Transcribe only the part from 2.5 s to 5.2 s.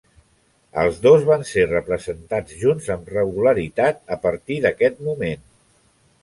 junts amb regularitat a partir d'aquest